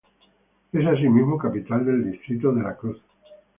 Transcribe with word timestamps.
Es 0.73 0.83
asimismo 0.83 1.37
capital 1.37 1.85
del 1.85 2.09
distrito 2.11 2.51
de 2.51 2.63
La 2.63 2.75
Cruz. 2.75 2.99